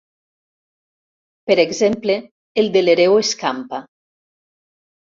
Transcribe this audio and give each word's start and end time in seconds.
Per 1.51 1.57
exemple 1.65 2.17
el 2.65 2.73
de 2.79 2.85
l'hereu 2.87 3.21
escampa. 3.29 3.87